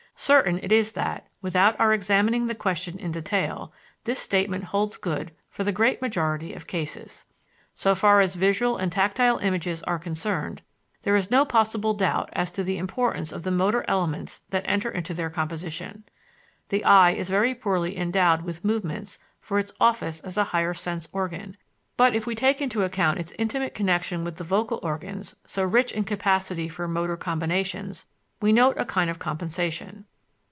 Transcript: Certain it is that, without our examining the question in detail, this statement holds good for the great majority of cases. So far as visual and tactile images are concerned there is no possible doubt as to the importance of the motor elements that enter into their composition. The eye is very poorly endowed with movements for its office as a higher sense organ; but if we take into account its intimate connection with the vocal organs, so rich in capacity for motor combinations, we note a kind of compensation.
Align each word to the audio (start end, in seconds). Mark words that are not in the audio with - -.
Certain 0.17 0.59
it 0.61 0.71
is 0.71 0.91
that, 0.91 1.25
without 1.41 1.75
our 1.79 1.91
examining 1.95 2.45
the 2.45 2.53
question 2.53 2.99
in 2.99 3.11
detail, 3.11 3.73
this 4.03 4.19
statement 4.19 4.65
holds 4.65 4.95
good 4.97 5.31
for 5.49 5.63
the 5.63 5.71
great 5.71 5.99
majority 5.99 6.53
of 6.53 6.67
cases. 6.67 7.25
So 7.73 7.95
far 7.95 8.21
as 8.21 8.35
visual 8.35 8.77
and 8.77 8.91
tactile 8.91 9.39
images 9.39 9.81
are 9.81 9.97
concerned 9.97 10.61
there 11.01 11.15
is 11.15 11.31
no 11.31 11.43
possible 11.43 11.95
doubt 11.95 12.29
as 12.33 12.51
to 12.51 12.61
the 12.61 12.77
importance 12.77 13.31
of 13.31 13.41
the 13.41 13.49
motor 13.49 13.83
elements 13.87 14.43
that 14.51 14.61
enter 14.67 14.91
into 14.91 15.15
their 15.15 15.31
composition. 15.31 16.03
The 16.69 16.85
eye 16.85 17.13
is 17.13 17.31
very 17.31 17.55
poorly 17.55 17.97
endowed 17.97 18.43
with 18.43 18.63
movements 18.63 19.17
for 19.39 19.57
its 19.57 19.73
office 19.79 20.19
as 20.19 20.37
a 20.37 20.43
higher 20.53 20.75
sense 20.75 21.07
organ; 21.11 21.57
but 21.97 22.13
if 22.13 22.27
we 22.27 22.35
take 22.35 22.61
into 22.61 22.83
account 22.83 23.17
its 23.19 23.33
intimate 23.39 23.73
connection 23.73 24.23
with 24.23 24.35
the 24.35 24.43
vocal 24.43 24.79
organs, 24.83 25.35
so 25.47 25.63
rich 25.63 25.91
in 25.91 26.03
capacity 26.03 26.69
for 26.69 26.87
motor 26.87 27.17
combinations, 27.17 28.05
we 28.39 28.53
note 28.53 28.77
a 28.77 28.85
kind 28.85 29.09
of 29.09 29.17
compensation. 29.17 30.05